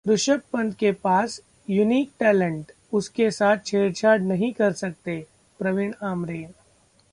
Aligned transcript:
ऋषभ 0.05 0.41
पंत 0.53 0.75
के 0.77 0.91
पास 0.91 1.39
unique 1.69 2.11
talent, 2.19 2.71
उसके 2.93 3.29
साथ 3.31 3.57
छेड़छाड़ 3.65 4.19
नहीं 4.21 4.51
कर 4.53 4.71
सकते: 4.73 5.25
प्रवीण 5.59 5.93
आमरे 6.03 6.47